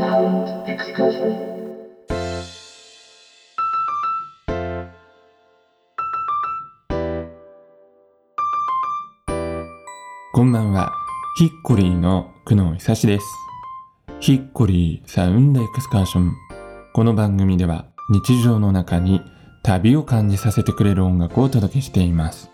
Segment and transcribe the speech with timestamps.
[0.00, 1.36] Sound excursion.
[10.32, 10.90] こんばんは。
[11.36, 13.26] ヒッコリーの久野久志です。
[14.20, 16.32] ヒッコリーサウンドエクスカーション。
[16.94, 19.20] この番組では日常の中に
[19.62, 22.50] 旅を感じさせてくれる音楽をお届けしています。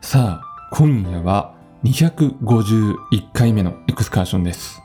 [0.00, 1.52] さあ、今夜は
[1.82, 4.83] 251回目のエクスカーションです。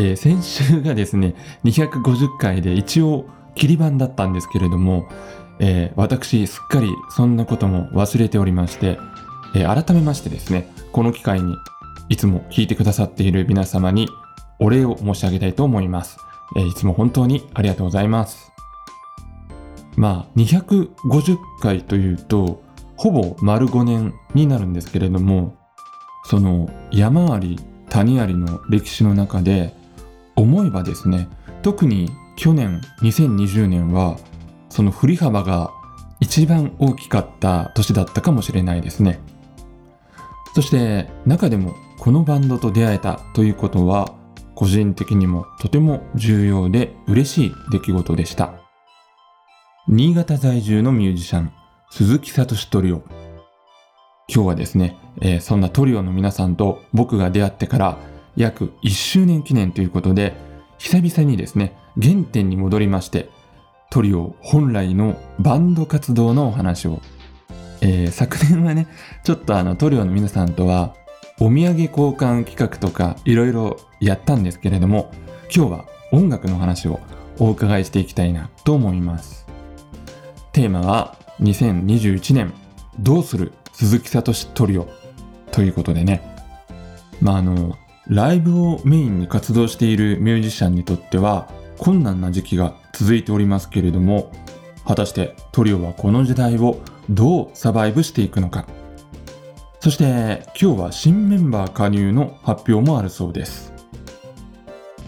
[0.00, 5.06] えー先週がですね、250回で一応切り番だったんですけれども、
[5.58, 8.98] えー私すっかりそんなことも忘れておりまして、
[9.54, 11.54] えー改めましてですね、この機会に
[12.08, 14.08] いつも聞いてくださっている皆様に
[14.58, 16.16] お礼を申し上げたいと思います。
[16.56, 18.50] えいつも本当にありがとうございます。
[19.96, 22.62] まあ、250回というと、
[22.96, 25.56] ほぼ丸5年になるんですけれども、
[26.24, 27.58] その山あり
[27.90, 29.74] 谷ありの歴史の中で、
[30.36, 31.28] 思えばですね、
[31.62, 34.16] 特に去年2020年は、
[34.68, 35.70] その振り幅が
[36.20, 39.20] 一番大きかった年だったかもしれないですね。
[40.54, 44.14] そして中でもこのバンドと出会えたということは
[44.54, 48.54] 個人的にもとても重要で嬉しい出来事でした。
[49.88, 51.52] 新潟在住のミュージシャン
[51.90, 53.02] 鈴木聡トリオ。
[54.28, 57.98] 今日はですね、えーそんなトリオの皆さんと僕が出会ってから
[58.36, 60.34] 約1周年記念ということで
[60.78, 63.30] 久々にですね、原点に戻りまして
[63.90, 67.00] トリオ本来のバンド活動のお話を
[67.80, 68.86] えー昨年はね、
[69.24, 70.94] ちょっとあのトリオの皆さんとは
[71.40, 75.10] お土産交換企画とかいろいろやったんですけれども、
[75.54, 77.00] 今日は音楽の話を
[77.38, 79.46] お伺いしていきたいなと思います。
[80.52, 82.52] テーマは2021年
[82.98, 84.88] どうする鈴木聡トリオ
[85.52, 86.22] ということでね、
[87.20, 87.78] まああの、
[88.10, 94.32] ライブをメインに活動しているミュージシャンにとっては困難な時期が続いておりますけれども、
[94.84, 98.66] 果たしてトリオはこの時代をどうサバイブしていくのか。
[99.78, 103.72] そして今日は新メンバー加入の発表もあるそうです。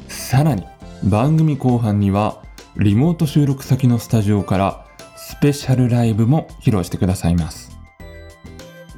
[0.06, 0.64] さらに
[1.02, 2.40] 番組後半には
[2.76, 4.86] リモート収録先のスタジオから
[5.16, 7.76] スペシャルライブも披露してくださいます、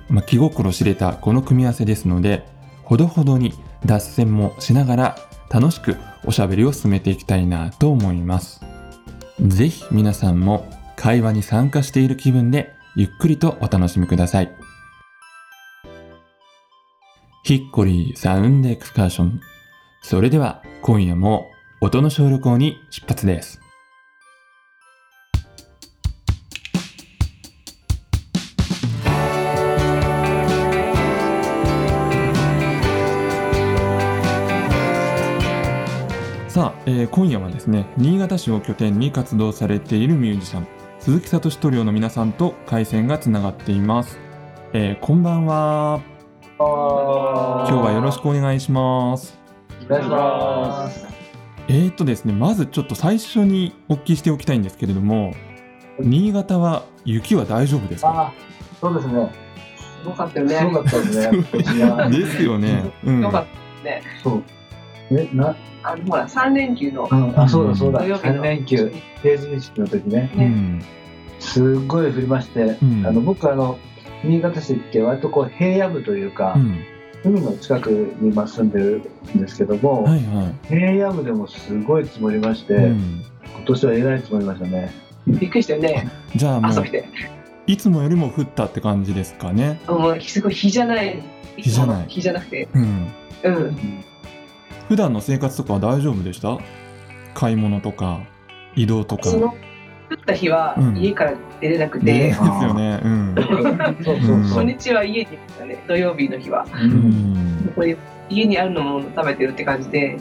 [0.08, 2.46] まあ、気心知れたこの組み合わせですので
[2.84, 5.16] ほどほどに脱線もしながら
[5.50, 8.60] 楽しくおしゃべりを進めていきたいなと思います
[9.40, 14.50] ぜひ皆さんも会話に参加している気分でゆっくりとお楽しみください。
[17.42, 19.40] ヒッコリーサウンドエクスカーション。
[20.02, 23.60] それでは今夜も音の小旅行に出発です。
[37.14, 40.66] 今夜はですね新潟市を拠点に活動されているミュージシャン
[40.98, 44.18] 鈴木聡トリオの皆さんと回線がつながっています、
[44.72, 46.00] えーこんばんは
[46.58, 49.38] 今日はよろしくお願いします
[49.88, 51.06] お願いします。
[51.68, 55.34] えーとですねまずちょっと最初にお聞きしておきたいんですけれども
[56.00, 58.10] 新潟は雪は大丈夫ですか？
[58.10, 58.32] あ、
[58.80, 59.32] そうですね。
[60.02, 60.74] すごかったよすごね。
[60.74, 61.42] かったですね。
[62.10, 63.46] ですよね、うん、よかっ
[63.82, 64.02] たね。
[64.24, 64.42] そう。
[65.18, 68.92] え、な、あのほら三連休のうん、あ、そうだそうだ三連休、
[69.22, 70.30] 成人式の時ね。
[70.36, 70.82] うん
[71.40, 73.78] すっごい降りまして、うんあの、僕あの、
[74.22, 76.82] 新潟市って割とこう平野部というかう、ん
[77.24, 79.02] 海の近くに今住んでる
[79.34, 83.24] んですけども、はいは平野部でもすごい積もりまして、い、うん、
[83.56, 84.92] 今年はえらい積もりましたね。
[85.26, 86.06] びっくりしたよね。
[86.36, 87.04] じゃあもう朝来て。
[87.66, 89.80] いつもよりも降ったって感じですかね？
[89.88, 91.22] もうすごい日じゃない。
[91.56, 92.68] 日じゃない日じゃなくて。
[92.74, 92.82] うん
[93.42, 94.04] うん。
[94.88, 96.58] 普段の生活とかは大丈夫でした？
[97.34, 98.20] 買い物とか
[98.76, 99.24] 移動とか。
[99.30, 100.96] その降った日はうん。
[100.96, 103.00] 家から出れなくねでてす、よね。
[103.02, 103.34] うん。
[104.04, 104.36] そうそう。
[104.42, 105.82] 初日は家にいたね。
[105.88, 106.66] 土曜日の日は。
[106.72, 107.66] ううん。
[107.66, 107.96] んこれ
[108.28, 110.18] 家にあるのもの食べてるって感じで。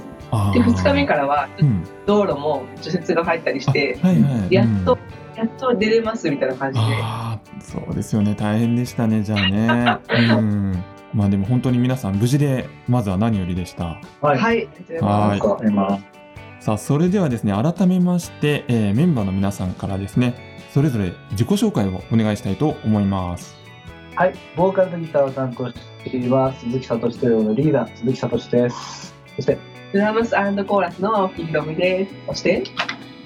[0.53, 1.83] で二日目からはうん。
[2.05, 4.53] 道路も除雪が入ったりして、あはいはい。
[4.53, 4.99] やっとうん
[5.35, 6.85] やっと出れますみたいな感じで。
[6.85, 8.35] ああそうですよね。
[8.35, 9.99] 大変でしたねじゃあね。
[10.09, 10.83] うん
[11.13, 14.37] まあでも本当に皆さん無事でまずは何よりでしたはい。
[14.37, 14.67] はい。
[15.01, 16.13] はい
[16.59, 23.63] さあそれではですね改めまして、えーメンバーの皆さんからですねそれぞれ自己紹介をお願いしたいと思います
[24.15, 25.75] はい、ボーカルとギターを担当し
[26.09, 29.13] ています鈴木聡トリオのリーダー鈴木聡です。
[29.35, 29.57] そして
[29.91, 32.13] ドラムスコーラスのひろみです。
[32.27, 32.63] そして、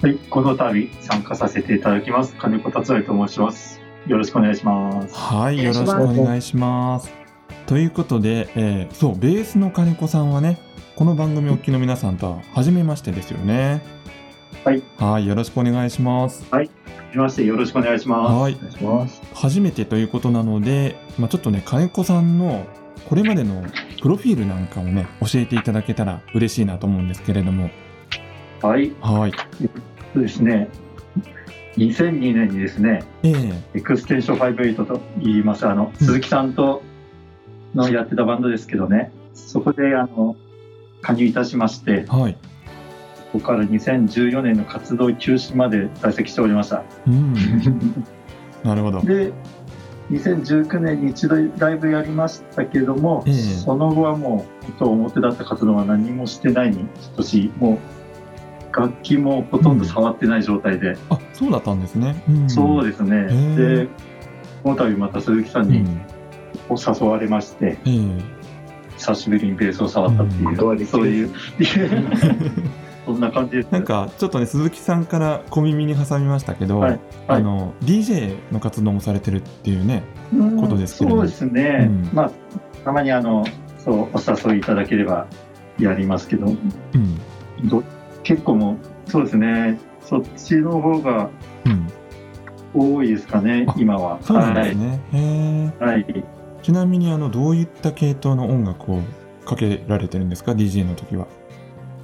[0.02, 3.80] はい、この度参加させていただきます金子達也と申します。
[4.06, 5.14] よろしくお願いします。
[5.14, 7.27] はい、よろしくお願いします。
[7.68, 10.58] ということで、えーそう、ベースの金子さんはね、
[10.96, 13.82] この番組お聞きの皆さんとは初めましてですよね。
[14.64, 14.82] はい。
[14.96, 16.46] はい、よろしくお願いします。
[16.50, 16.70] はじ
[17.12, 19.20] めましてよろしくお願いしまはいお、願いします。
[19.34, 22.66] 初めてということなので、まあ、ちょっとね、金子さんの
[23.06, 23.62] これまでの
[24.00, 27.68] プロフィールなんかをね、教えていただけたら嬉しいなと思うんですけれども。
[28.60, 28.66] す。
[28.66, 28.94] はい。
[29.02, 29.32] はい。
[30.14, 30.70] そうですね。
[31.76, 36.82] 2002年にですね、ええエクステンション58と言います、あの、うん鈴木さんと
[37.74, 40.36] のやってたバンドですけどね、そこで、あの、
[41.02, 42.36] 加入いたしまして、はい。
[43.32, 46.82] ここから2014年の活動休止まで在籍しておりました。
[47.06, 47.34] うん。
[48.64, 49.00] なるほど。
[49.02, 49.32] で、
[50.10, 56.86] 2019年に一度ライブやりましたけども、ええその後はもう、本当表だった活動は何もしてないに
[57.16, 57.78] 等しい、もう、
[58.76, 62.22] 楽器もほとんど触ってない状態で、あ、そうだったんですね。
[62.28, 63.16] うん、でそうですね。
[63.16, 63.88] へえで、
[64.62, 65.84] この度また鈴木さんに
[66.70, 66.76] うん。
[66.76, 68.38] 誘われまして、ええ
[68.98, 70.56] 久しぶりにベースを触ったっていう、うん
[70.86, 71.30] そういう、
[73.06, 73.70] そんな感じです。
[73.70, 80.02] なんかちょっとね鈴木さんから小耳に挟みましたけど、はいあの DJ の活動もされてるっていうね。
[80.34, 81.88] うんことですけれどそうですね。
[81.88, 82.30] うんまあ、
[82.84, 83.44] たまにあの、
[83.78, 85.26] そう、お誘いいただければ
[85.78, 86.50] やりますけど、う
[86.98, 87.82] んど
[88.24, 88.72] 結構も
[89.06, 89.78] う、そうですね。
[90.00, 91.30] そっちの方が
[91.64, 91.86] うん。
[92.74, 94.18] 多いですかねあ、今は。
[94.20, 95.00] そうなんですね。
[95.12, 95.84] へえ。
[95.84, 96.02] はい。
[96.02, 96.24] はい。
[96.68, 99.00] ちなみにあのどういった系統の音楽を
[99.46, 101.26] かけられてるんですか？DJ の時は。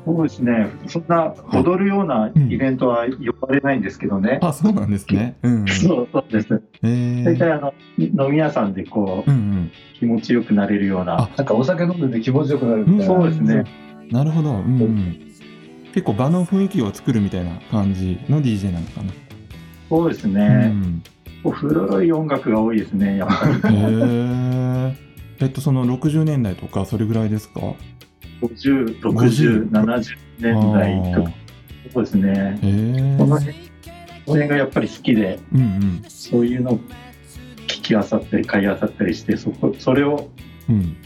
[0.06, 0.70] そうですね。
[0.86, 4.38] そんな踊るようなイベントは呼ばれないんですけどね。
[4.40, 5.36] あそうなんですね。
[5.42, 5.68] うん、うん。
[5.68, 6.54] そうそうです。
[6.54, 7.24] へえ。
[7.24, 9.70] 大体あの、飲み屋さんでこう、うんうん。
[10.00, 11.28] 気持ちよくなれるようなあ。
[11.36, 13.04] なんかお酒飲んでて気持ちよくなるみたいな。
[13.04, 13.64] そうですね。
[14.10, 14.48] なるほど。
[14.48, 15.16] うんうん。
[15.92, 19.12] 結構場の雰囲気を作るみたいな感じの DJ なのかな。
[19.90, 20.68] そうですうね。
[20.68, 21.02] ん。
[21.50, 23.28] 古い音楽が多いですね、やっ
[23.62, 23.76] ぱり。
[23.76, 24.96] へえ。
[25.40, 27.60] えっとその60年代とかそれぐらいですか
[28.40, 31.30] ？50、60、70年代とか。
[31.92, 32.58] そうですね。
[33.16, 33.38] この
[34.26, 36.78] 辺がやっぱり好きで、うんうんそういうのを
[37.66, 40.30] 聞きあさったり、買いあさったりして、そこ、それを
[40.68, 40.96] うん。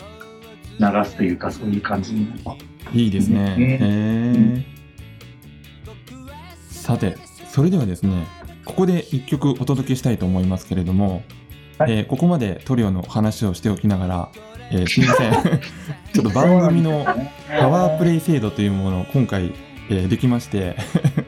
[0.81, 2.97] 流すというか、そういう感じになります。
[2.97, 3.57] いいですね。
[3.59, 3.79] うんへ
[4.61, 4.65] え。
[6.71, 7.17] さて、
[7.49, 8.27] それではですね、
[8.69, 11.23] ここで一曲お届けしたいと思いますけれども、
[11.79, 14.29] はいえーここまでトリオの話をしておきながら、
[14.71, 15.33] えーすいません。
[16.13, 17.05] ちょっと番組の
[17.59, 19.53] パワープレイ制度というものを今回、
[19.91, 20.77] えーできまして、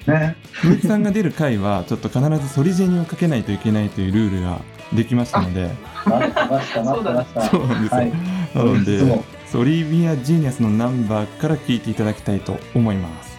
[0.06, 0.37] ね。
[0.60, 4.60] 鈴木さんが出る回はちょっと必ずソリジェニをかけないといけないというルールが
[4.93, 5.70] できましたので、
[6.04, 7.43] 待ってました、待ってました。
[7.43, 8.00] そうなんですよ。
[8.00, 8.12] はい。
[8.54, 13.38] なので、ソリビア・ジーニアスのナンバーから聴いていただきたいと思います。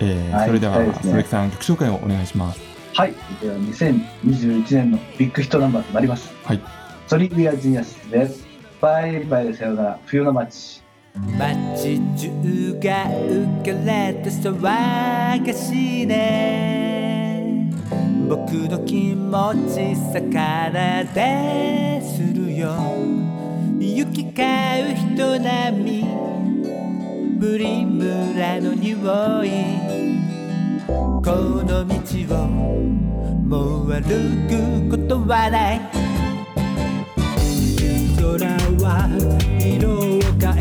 [0.00, 2.69] えーはいそれでは、ね鈴木さん、曲紹介をお願いします。
[3.00, 3.14] はい。
[3.40, 6.30] では、2021年のビッグヒットナンバーとなります。
[6.44, 6.60] はい。
[7.06, 8.46] ソリビア・ジニアスです。
[8.78, 10.82] バイバイでさようなら、冬の街。
[11.38, 12.28] 街中
[12.78, 17.72] が浮かれて騒がしいね
[18.28, 22.76] 僕の気持ち魚でするよ
[23.78, 24.44] 行き交
[24.92, 30.09] う人並みプリムラの匂い
[31.22, 31.94] この道
[32.34, 34.00] をもう歩
[34.48, 34.52] く
[34.90, 35.80] ことはない。
[38.16, 38.24] 空
[38.80, 38.88] は
[39.60, 40.00] 色を
[40.40, 40.59] 変え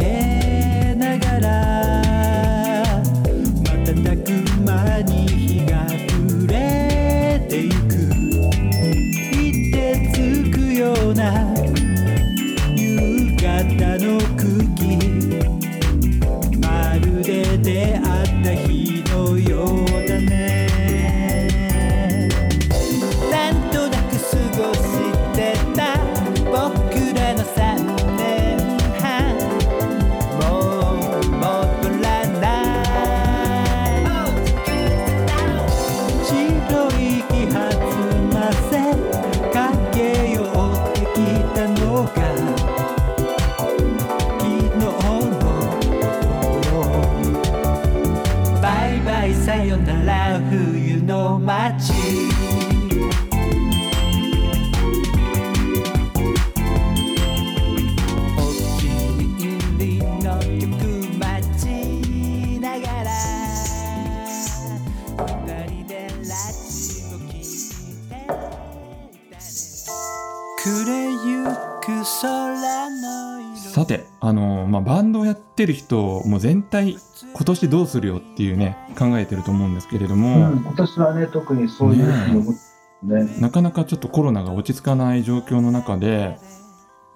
[75.90, 76.98] やってる人、もう全体、
[77.34, 82.60] 今年どうするよっていうね、考えてると思うんですけれどうも、ん、今年はね、特にそういうふうに思って
[83.02, 83.40] ね。
[83.40, 86.38] なかなかちょっとコロナが落ち着かない状況の中で、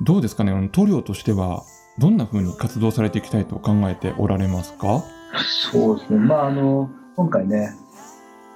[0.01, 1.63] どうですかね、塗料としては、
[1.99, 5.03] どんな風に活動されていきたいと考えておられますか？
[5.71, 6.19] そうですね。
[6.19, 7.75] まあ、あの、今回ね、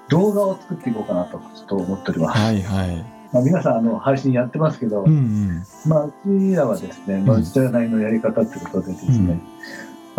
[0.10, 2.40] 動画を作っていこうかなと、ちょっと思っております。
[2.40, 3.06] はいはい。
[3.34, 5.64] まあ、皆さん、あの、配信やってますけど、うんうん。
[5.86, 9.34] まあ、うちらはですね、まあ、うちらなりのやり方ってことでですね、うんま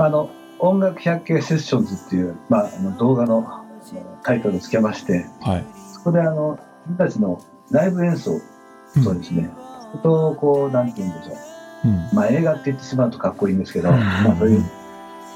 [0.04, 3.64] あ、あの、音楽百景セッションズっていう、まあ、あの動画の
[4.22, 5.64] タイトルをつけまして、はい。
[5.92, 7.40] そこであの、自分たちの
[7.70, 9.50] ライブ演奏、うんそうですね、
[9.92, 11.88] そこと、こう、なんて言うんでしょう。
[11.88, 12.16] うん。
[12.16, 14.64] まあ、映画って言ってしまうとかっこいいんですけど、うんまあ、そういう、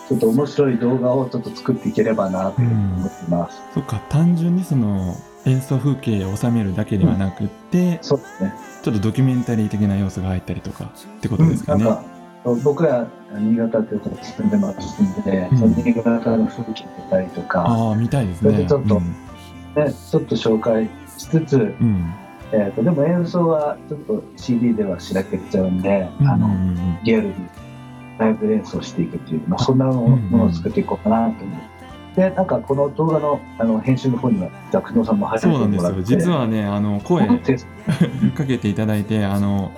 [0.08, 3.58] ちょっと面白い動画をちょっと作っていければなと思っています。
[3.74, 5.14] そっか、単純にその
[5.44, 8.54] 演奏風景を収めるだけではなくって、そうですね。
[8.82, 11.84] ちょっとドキュメンタリー的な要素が入ったりとかってことですかね。
[11.84, 12.04] なんか
[12.44, 18.50] 僕ら新潟っていうとこ住んでますんで、うんその新潟の風景見たりとか、ああ、見たいですね。
[18.50, 19.32] それでちょっとうん
[19.74, 22.14] ね、ちょっと紹介しつつ、うん。
[22.52, 26.48] えー、とでも演奏はちょっと CD ではしらけちゃうんで、あの
[27.02, 27.34] リアルに
[28.18, 31.72] ライブ演奏していくっていう、まあ、そんなものを作っていこうかなと思って。
[32.16, 35.90] で、なんかこの動画のあの編集の方には、じゃあ、久野さんも入ってそうなんですよ。
[35.90, 36.16] もらって。
[36.16, 37.56] 実はね、あの、声で
[38.36, 39.72] かけていただいて、あの、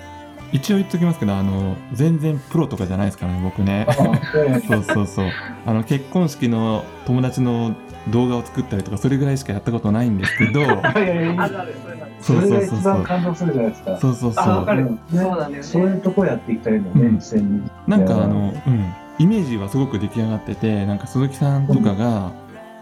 [0.55, 3.93] 一応言っときますけど、あの、全然プロとかじゃないですからね、僕ねあ。
[4.65, 5.25] そうそうそう。
[5.65, 7.75] あの、結婚式の友達の
[8.09, 10.61] 動画を作ったりとか、それぐらいしかやったことないんですけど、
[12.21, 12.83] そうそうそうそう。
[12.83, 13.97] 番感動するじゃないですか。
[13.97, 14.43] そうそうそう。
[14.45, 22.31] あわかるうんそうなんだよねそういうとこやっていきたいのね、うん2020なんかあの、うん、イメージはすごく出来上がってて、なんか鈴木さんとかが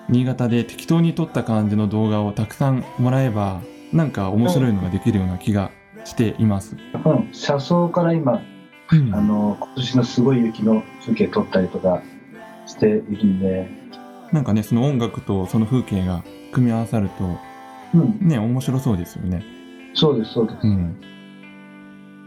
[0.10, 3.62] 新潟で適当に撮った感じの動画をたくさんもらえば、
[3.92, 5.72] なんか面白いのができるような気が
[6.06, 6.76] しています。
[7.06, 8.42] うん、車窓から今、
[8.92, 12.04] うんあの今年のすごい雪の風景撮ったりとか
[12.68, 13.70] しているんで、
[14.32, 17.38] なんかね、その音楽とその風景が組み合わさると、
[17.94, 19.44] うん、ね、面白そうですよね。
[19.94, 20.58] そうです、そうです。
[20.64, 20.96] うん。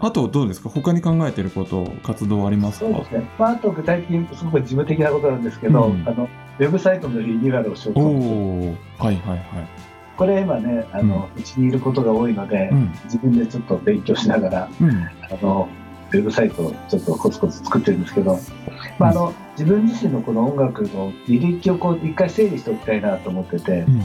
[0.00, 0.68] あとどうですか？
[0.68, 2.86] 他に考えてること、活動ありますか？
[2.86, 3.28] そうですね。
[3.38, 6.28] まあ、あと具体的にすごく事務的なことなんですけど、うんあの
[6.58, 9.40] ウェブサイトのリニューアルをしようとお思って、おはいはいはい。
[10.16, 12.92] これ今ね、あのうちにいることが多いので、うん。
[13.04, 14.90] 自分でちょっと勉強しながら、うん。
[14.90, 15.68] あの
[16.12, 18.38] ウェブサイトをちょっとコツコツ作ってるんですけど、
[18.98, 24.02] まあ、あの自分自身のこの音楽の履歴をこう一回整理しておきたいなと思ってて、うん。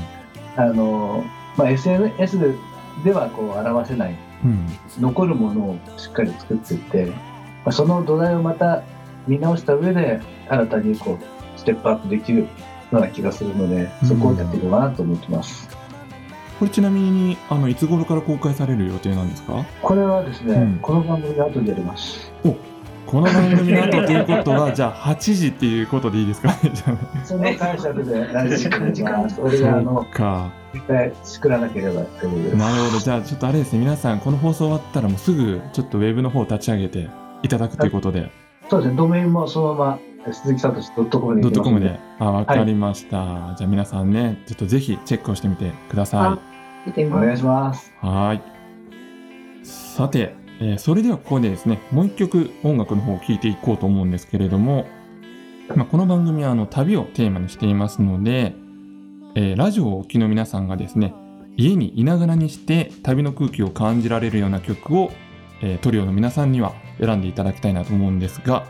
[0.58, 1.24] あの
[1.58, 2.56] まあ、SNS
[3.04, 4.68] ではこう表せないうん。
[5.00, 7.16] 残るものをしっかり作っていって、ま
[7.68, 8.84] あ、その土台をまた
[9.28, 12.48] 見直した上で新たにこうステップアップできるよ
[12.92, 15.81] うな気がするのでそこをやっていこうかなと思ってます。
[16.62, 19.66] これちなみに、あの、いつ頃から公開される予定なんですか？
[19.82, 20.80] これはですね、うん。
[20.80, 22.32] この番組の後でやります。
[23.08, 26.50] この番組の後ということは、 じゃあ8時っていうことでいいですか？
[26.50, 26.56] ね
[27.26, 30.52] その解釈で何時間時間 それがあのか。
[30.76, 33.00] 絶対作らなければというなるほど。
[33.00, 37.10] じゃあちょっとあれですね、皆さん、この放送終わったらもうすぐちょっとウェブの方を立ち上げて
[37.42, 38.30] いただくということで、
[38.70, 40.72] そうですね、ドメインもそのまま鈴木聡
[41.20, 42.00] .com でドットコムで。
[42.20, 43.56] あ、わかりました。
[43.58, 46.38] じゃあ皆さんね、ちょっとぜひチェックをしてみてくださ
[46.86, 47.24] 見てみます。
[47.24, 47.92] お願いします。
[48.04, 48.06] い。
[48.06, 48.42] はーい。
[49.64, 54.86] さて、えーそれではここでですね、もう一曲音楽の方を聴いていこうと思うんですけれども、
[55.76, 58.54] まあ、この番組はあの旅をテーマにしていますので、
[59.36, 61.14] えーラジオをお聞きの皆さんがですね、
[61.58, 65.12] 家にいながらにして旅の空気を感じられるような曲を、
[65.62, 68.66] えートリオの皆さんには選んでいただきたいなと思うんですが、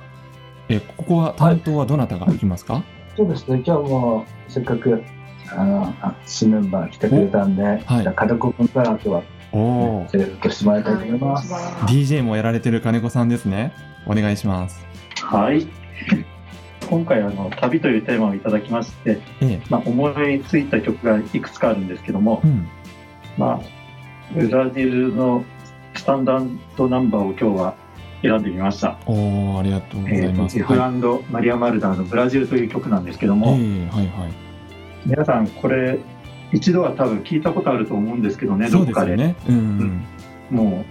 [0.70, 2.84] えーここは担当はどなたがいきますか、
[3.18, 5.03] そうですね、今日もせっかく
[5.51, 11.53] あのあ新メンバー来てくれたんで、はいじゃあ金子君から今日はおセレクトしてもらいたいと思います。
[11.86, 13.74] DJ もやられてる金子さんですね。
[14.05, 14.86] お願いします。
[15.22, 15.67] はい。
[16.89, 22.67] 今回あの旅というテーマをいただきまして、ええまあ、思いついた曲がいくつかあるんですけどもう、ん。
[23.38, 23.60] まあ、
[24.34, 25.46] ブラジルの
[25.96, 27.75] スタンダードナンバーを今日は
[28.22, 28.98] 選んでみました。
[29.05, 30.55] おお、ありがとうございます。
[30.55, 31.31] ジェフはい。
[31.31, 34.50] マリア・マルダーのブラジルという曲なんですけどええも、はいはい。
[35.05, 36.00] 皆さんこれ
[36.51, 39.15] 一度は多分聞いたことあると思うんですけどね、どっかで。
[39.15, 39.36] ですよね。
[39.50, 40.05] うん。
[40.50, 40.86] も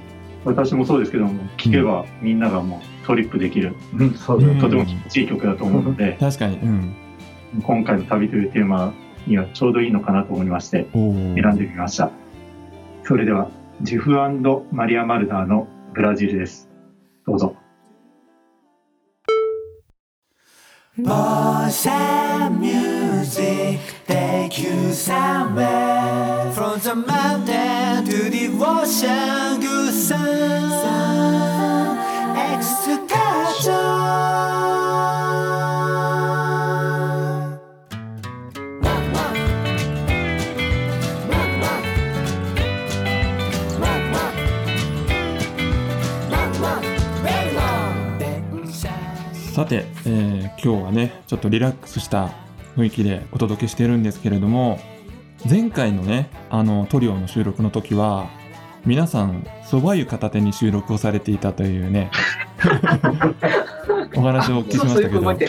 [0.45, 6.57] う私もそうですけども、聞けばみんながもうトリップできる、うん、そうとても気持ちいい曲だと思うので、確かに。
[6.57, 6.95] うん。
[7.62, 8.95] 今回の旅というテーマ
[9.26, 10.87] にはちょうどいいのかなと思いまして。
[10.93, 11.02] 選
[11.35, 12.11] んでみました。
[13.02, 13.50] それでは、
[13.83, 14.12] ジェフ
[14.73, 16.71] マリア・マルダーのブラジルです。
[17.26, 17.57] どうぞ。
[20.99, 30.71] Bossa music music take you somewhere From the mountain to the ocean Good sun
[32.55, 33.91] excursion
[49.55, 54.79] さて、えー今日はねちょっとリラックスした雰囲気でお届けしてるんですけれども
[55.49, 58.29] 前回のねあのトリオの収録の時は
[58.87, 62.11] 皆さん蕎麦湯片手に収録をされていたというね
[64.17, 65.21] お話をお聞きしましたけど。
[65.23, 65.47] そ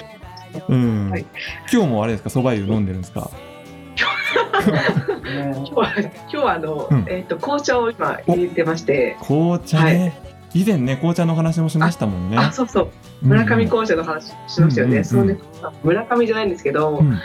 [0.68, 1.26] うん、はい。
[1.72, 2.30] 今日もあれですか？
[2.30, 3.30] 蕎麦湯飲んでるんですか？
[3.96, 7.06] 今日は今日はあの、うん。
[7.08, 10.14] えっ、と紅茶を今入れてまして、紅茶ね、
[10.54, 12.38] 以前ね紅茶のお話もしましたもんね。
[12.38, 12.90] あそうそう。
[13.22, 15.06] 村上紅茶の話しましたよね、うんうんうん。
[15.06, 15.40] そのね。
[15.84, 17.08] 村上じゃないんですけど、うん。
[17.08, 17.22] うん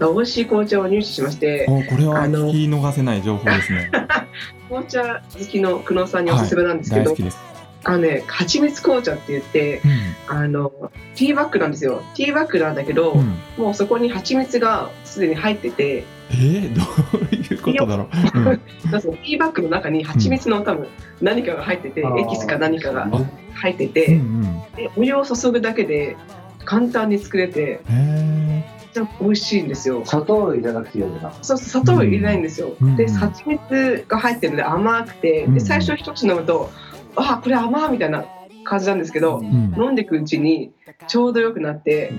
[0.00, 3.90] 美味しい紅茶を入手しましておこれはあの聞き逃せない情報ですね。
[4.68, 7.38] 紅茶好きの久野さんにおすすめなんですけど、大好きです、
[7.84, 9.80] あのね蜂蜜紅茶って言って
[10.26, 10.72] あの
[11.14, 12.02] ティーバッグなんですよ。
[12.14, 13.64] ティーバッグなんだけど、うんうん。
[13.64, 16.82] もうそこに蜂蜜がすでに入っててえー、ど
[17.30, 18.08] ういうことだろう、
[18.38, 20.86] うん、ティーバッグの中に蜂蜜の多分
[21.20, 23.20] 何かが入ってて、うんエキスか何かがあ。
[23.54, 24.42] 入ってうて、ん。
[24.76, 26.16] でお湯を注ぐだけで
[26.64, 27.80] 簡単に作れて
[28.92, 30.02] ちゃ美味しいんですよ。
[30.04, 31.32] 砂糖入れなくていいよな。
[31.42, 32.74] そうそう砂糖を入れないんですよ。
[32.80, 32.96] うん。
[32.96, 35.54] で蜂蜜が入ってるので甘くて、うん。
[35.54, 36.70] で最初一口飲むと
[37.16, 38.24] あこれ甘みたいな
[38.64, 39.82] 感じなんですけど、ーうん。
[39.82, 40.72] 飲んでいくうちに
[41.08, 42.12] ちょうど良くなって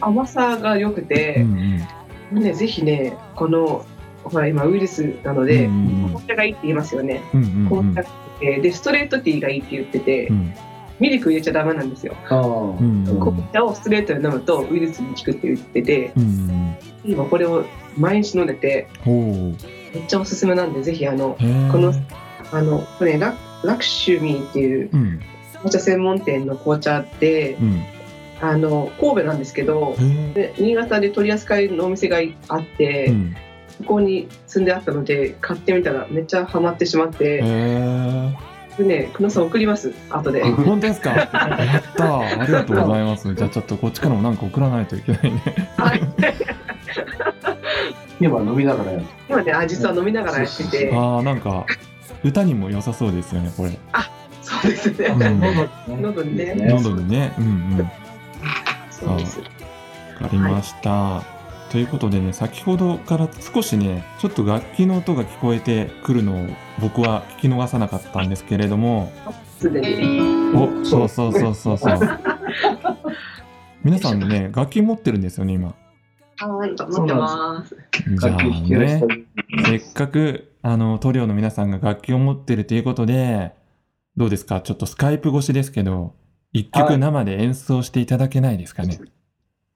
[0.00, 1.82] 甘さが良くうて、んうん
[2.32, 3.84] ねぜひねこの
[4.24, 7.22] ほら今ウイルスなので、紅茶がいいって言いますよね。
[7.68, 8.04] 紅茶
[8.40, 10.54] でストレートティーがいいって言ってて、うん。
[11.00, 12.14] ミルク入れちゃダメなんですよ。
[12.28, 16.12] 紅茶をストレートで飲むとウイルスに効くって言ってて
[17.04, 17.64] 今これを
[17.96, 19.52] 毎日飲んでてめ
[20.00, 21.36] っちゃおすすめなんでぜひあの
[21.70, 21.94] この
[22.50, 25.20] あのこれララクシュミーっていううん。
[25.52, 27.82] 紅茶専門店の紅茶でうん
[28.40, 29.96] あの神戸なんですけど
[30.34, 32.18] で新潟で取り扱いのお店が
[32.48, 33.36] あって、うん。
[33.78, 38.32] そこに積んであったので買ってみたらめっちゃハマってしまって、へー。
[38.76, 40.42] でね久野さん送ります後で。
[40.42, 41.10] 本当ですか？
[41.10, 42.40] やったー。
[42.40, 43.32] ありがとうございます。
[43.32, 45.42] じゃあちょっとこっちからもなんか送らないといけないね。
[45.76, 46.00] はい。
[48.20, 49.04] 今飲みながらやる。
[49.28, 50.90] 今ねあ実は飲みながらやってて。
[50.92, 51.64] あーなんか
[52.24, 53.78] 歌にも良さそうですよねこれ。
[54.42, 55.06] そうですね、
[55.88, 56.02] うん。
[56.02, 56.52] 喉にね。
[56.56, 57.32] 喉にね。
[57.38, 57.48] うんう
[57.82, 57.90] ん
[59.00, 59.40] そうです。
[59.40, 61.22] わかりました、
[61.70, 66.46] ということでね先ほどから少しねちょっと楽器の音が聞こえてくるのを
[66.80, 69.12] 僕は聞き逃さなかったんですけれども。
[69.58, 71.98] すでにおそうそうそうそうそう。
[73.84, 75.74] 皆さんね楽器持ってるんですよね今。
[76.40, 77.76] はい持ってます。
[78.20, 79.02] じゃあね
[79.66, 83.52] せっかくあのトリオの皆さんが楽器を持ってるということで
[84.16, 84.60] どうですか？
[84.60, 86.14] ちょっとスカイプ越しですけど
[86.52, 88.98] 一曲生で演奏していただけないですかね、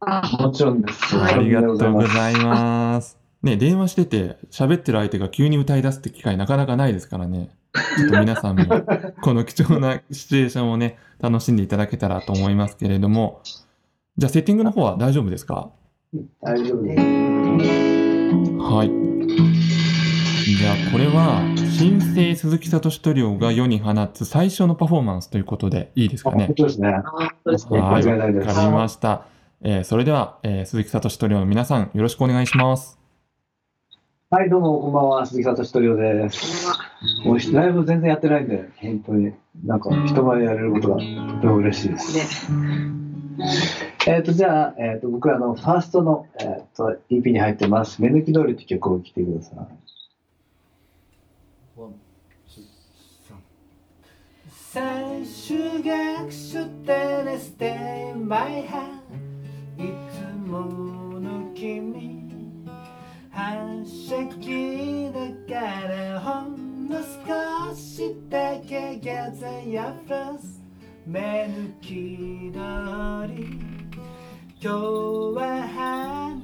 [0.00, 1.16] あもちろんです。
[1.16, 2.06] はいありがとうご。
[2.06, 3.18] ざいます。
[3.42, 7.50] ね、電話してて喋ってる相手が急に歌い出すって機会なかなかないですからね。
[7.98, 8.64] ちょっと皆さんも
[9.22, 13.40] この貴重なシチュエーションをね、楽しんでいただけたらと思いますけれども。
[14.16, 15.70] じゃあセッティングの方は大丈夫ですか？
[16.40, 17.00] 大丈夫です。
[18.60, 19.61] はい。
[20.44, 21.40] じゃあこれは
[21.78, 26.54] 新生鈴木聡トリオが世に放つ最初のパフォーマンスということでいいですかね本。
[26.56, 26.88] 当ですね。
[26.88, 27.02] あ
[27.44, 29.26] そうですねはい、間違いないですわかりました。
[29.62, 32.98] えーそれでは、えー鈴木聡トリオの皆さんよろしくお願いします。
[34.30, 35.26] はい、どうも、こんばんは。
[35.26, 36.66] 鈴木聡トリオです。
[37.24, 39.32] もうライブ全然やってないんで、本当に、
[39.64, 42.50] なんか人前でやれることがとても嬉しいです。
[42.50, 43.02] ね
[44.06, 48.02] えっ、と、じゃあ、えっ、と、僕はあの、ファーストの、えっ、と、EP に入ってます。
[48.02, 49.81] 目抜き通りって曲を聴いてください。
[54.72, 56.92] 最終学習って
[57.24, 59.02] ね Stay my hand
[59.76, 60.62] いつも
[61.20, 62.32] の君。
[63.28, 70.62] 反射気だからほんの少しだけ Gather your first
[71.04, 73.60] 目抜き通り。
[74.58, 74.78] 今日
[75.36, 76.41] は華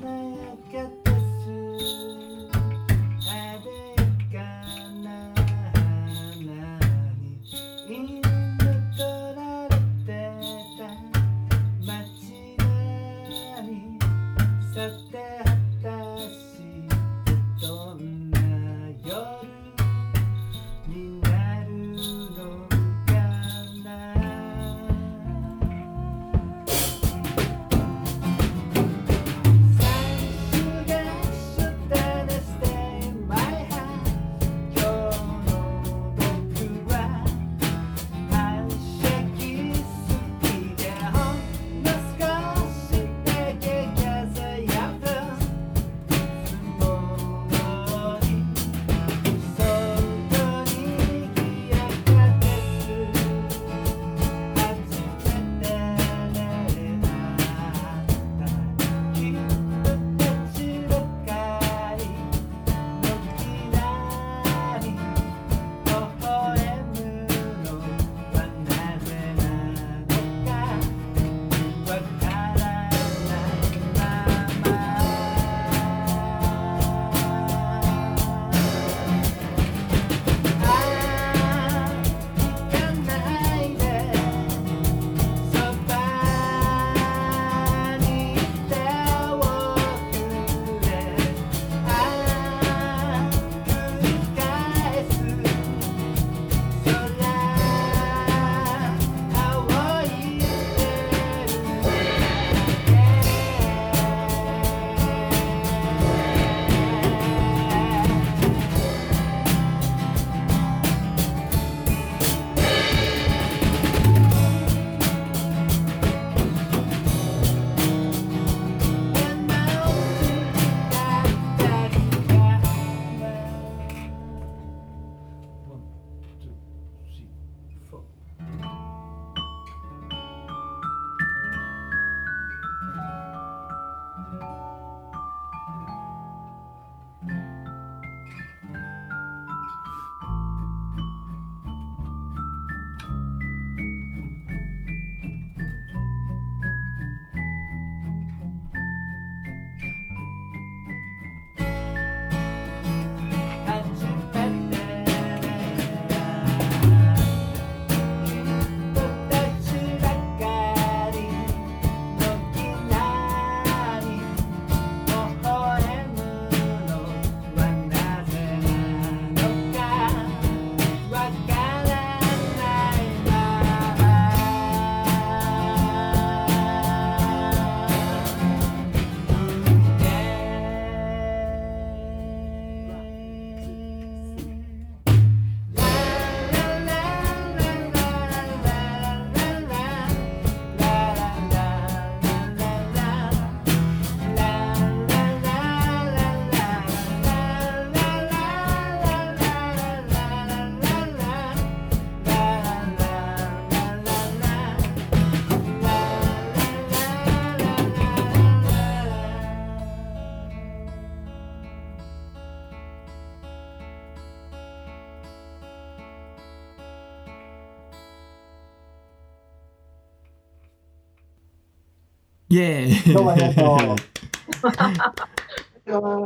[222.50, 223.76] イエーイどうもありがとう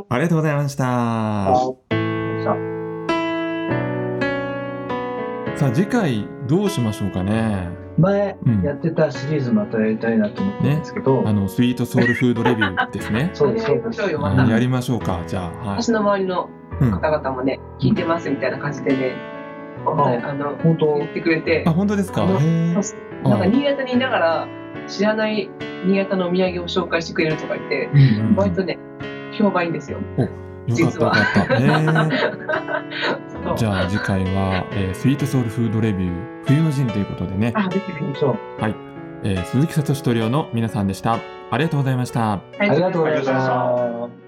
[0.09, 0.83] ありがとうございました。
[5.55, 7.67] さあ次回どうしましょうかね。
[7.97, 13.29] 前うんやってたシリーズまたやりたいなと思ってるんですけど、あのスイートソウルフードレビューですね。
[13.35, 14.01] そうです、そうです。
[14.01, 15.19] やりましょうよまたあやりましょうか。
[15.27, 15.89] じゃあ、はい私。
[15.89, 16.49] の周りの
[16.81, 19.13] うん、方々もね、聞いてますみたいな感じでね、
[19.85, 20.95] ああの、本当？
[20.97, 22.25] 言ってくれてあ、、本当ですか？
[22.25, 24.47] なんか新潟にいながら、
[24.87, 25.49] 知らない
[25.85, 28.77] 新潟のお土産を紹介してくれるとか言って、うんうんうん割とね、
[29.37, 29.99] 評判いいんですよ。
[30.67, 31.55] よかったよかった。
[31.55, 32.09] へー
[33.43, 36.11] そうじゃあ次回は、えースイートソウルフードレビュー
[36.45, 38.19] 冬の陣ということでね、あ、ぜひぜひ。
[38.19, 38.37] そう。
[39.23, 41.17] えー鈴木聡トリオの皆さんでした。
[41.51, 42.33] ありがとうございました。
[42.33, 44.22] あありがとうございました。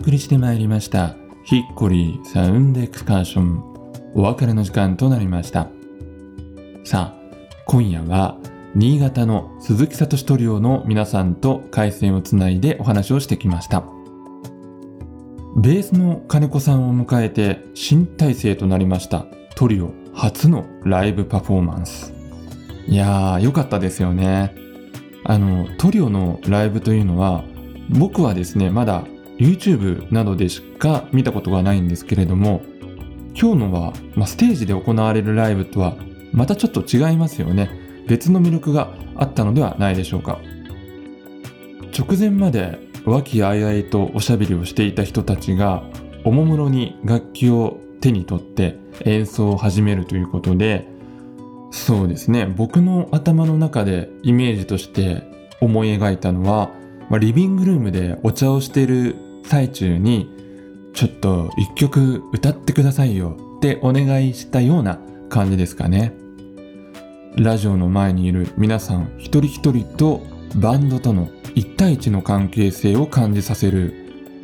[0.00, 1.14] 送りしてまいりました。
[1.44, 3.62] ヒッコリーサウンドエクスカーション。
[4.14, 5.68] お別れの時間となりました。
[6.84, 7.36] さあ
[7.66, 8.38] 今夜は
[8.74, 13.84] 新潟の鈴木聡トリオの皆さんと回線をつないでお話をしてきました。
[15.58, 19.26] ベースの金子さんを迎えて新体制となりました。
[19.54, 22.14] トリオ初のライブパフォーマンス。
[22.86, 24.54] いやー良かったですよね。
[25.24, 27.44] あのトリオのライブというのは
[27.90, 29.04] 僕はですねまだ
[29.40, 32.62] YouTube などでしか見たことがないんですけれども
[33.34, 35.96] 今日のは、まあ、ステージで行われるライブとは
[36.32, 38.04] またちょっと違いますよね。
[38.06, 40.38] 別の魅力があったのではないでしょうか。
[41.96, 45.82] 直前まで和気あいあいとおしゃべりをしていた人たちが
[46.24, 50.86] おもむろに楽器を手に取って演奏を始めるということで
[51.70, 52.46] そうですね。
[52.46, 55.22] 僕の頭の中でイメージとして
[55.60, 56.70] 思い描いたのは、
[57.08, 60.30] まあ、リビングルームでお茶をしている最中に
[60.92, 66.14] ちょっと一曲歌ってくださいよってお願いしたような感じですかね。
[67.36, 70.22] ラジオの前にいる皆さん一人一人と
[70.56, 73.94] バンドとの一対一の関係性を感じさせる、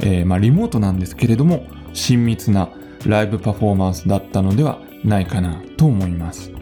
[0.01, 2.71] えーまあ、リモートなんですけれども親密な
[3.05, 6.53] ライブパフォーマンスだったのではないかなと思います。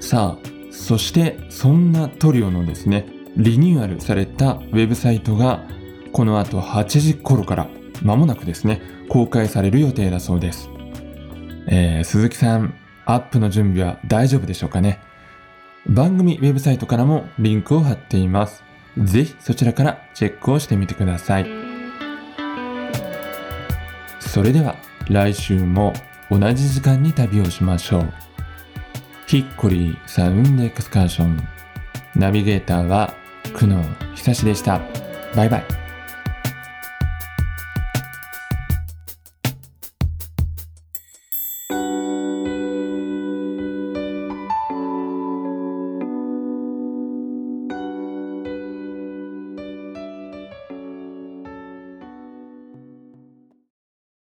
[0.00, 5.64] さあそしてそんなトリオのですねリニューアルされたウェブサイトが
[6.12, 7.68] この後8時頃から
[8.02, 10.70] 間もなくですね公開される予定だそうです、
[11.66, 12.74] えー鈴木さん
[13.10, 15.00] アップの準備は大丈夫でしょうかね。
[15.86, 18.62] 番組ウェブサイトからもリンクを貼っています。
[18.98, 21.46] ぜひそちらからチェックをしてみてください。
[24.20, 24.76] それでは
[25.08, 25.92] 来週も
[26.30, 28.12] 同じ時間に旅をしましょう。
[29.26, 31.40] ヒッコリーサウンドエクスカーション。
[32.14, 33.14] ナビゲーターは
[33.54, 33.82] 久野
[34.14, 34.80] 久志でした。
[35.34, 35.79] バイバイ。